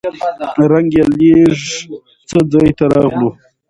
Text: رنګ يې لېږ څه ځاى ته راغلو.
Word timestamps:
رنګ 0.71 0.89
يې 0.97 1.05
لېږ 1.17 1.59
څه 2.29 2.37
ځاى 2.51 2.69
ته 2.77 2.85
راغلو. 2.95 3.29